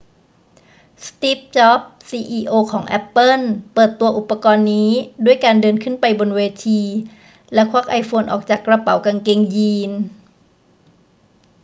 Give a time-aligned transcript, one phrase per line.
[1.05, 3.41] สตีฟ จ็อบส์ ซีอีโอของแอปเปิ้ล
[3.73, 4.91] เปิดตัวอุปกรณ์นี้
[5.25, 6.81] ด้วยการเดินขึ้นไปบนเวที
[7.53, 9.91] แล้วควักไอโฟนออกจากกระเป๋ากางเกงยีน